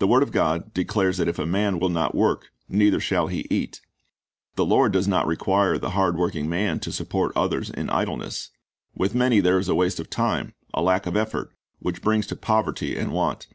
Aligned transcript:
The 0.00 0.06
word 0.06 0.22
of 0.22 0.32
God 0.32 0.74
declares 0.74 1.16
that 1.16 1.28
if 1.28 1.38
a 1.38 1.46
man 1.46 1.78
will 1.78 1.88
not 1.88 2.14
work, 2.14 2.50
neither 2.68 3.00
shall 3.00 3.28
he 3.28 3.46
eat' 3.48 3.80
The 4.56 4.66
Lord 4.66 4.92
does 4.92 5.08
not 5.08 5.26
require 5.26 5.78
the 5.78 5.92
hard 5.96 6.18
working 6.18 6.46
man 6.46 6.78
to 6.80 6.92
support 6.92 7.34
others 7.34 7.70
in 7.70 7.88
idleness. 7.88 8.50
With 8.94 9.14
many 9.14 9.40
there 9.40 9.58
is 9.58 9.70
a 9.70 9.74
waste 9.74 9.98
of 9.98 10.10
time, 10.10 10.52
a 10.74 10.82
lack 10.82 11.06
of 11.06 11.16
effort, 11.16 11.54
M'hich 11.82 12.02
brings 12.02 12.26
to 12.26 12.36
poverty 12.36 12.98
and 12.98 13.12
want. 13.14 13.46